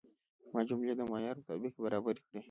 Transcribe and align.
ما 0.53 0.61
جملې 0.69 0.93
د 0.97 1.01
معیار 1.11 1.35
مطابق 1.41 1.73
برابرې 1.83 2.21
کړې. 2.27 2.39